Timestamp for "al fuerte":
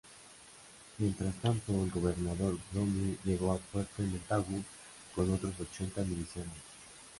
3.53-4.01